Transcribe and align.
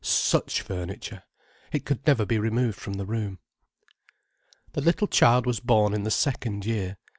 Such 0.03 0.61
furniture! 0.63 1.21
It 1.71 1.85
could 1.85 2.07
never 2.07 2.25
be 2.25 2.39
removed 2.39 2.79
from 2.79 2.93
the 2.93 3.05
room. 3.05 3.37
The 4.73 4.81
little 4.81 5.05
child 5.05 5.45
was 5.45 5.59
born 5.59 5.93
in 5.93 6.01
the 6.01 6.09
second 6.09 6.65
year. 6.65 6.97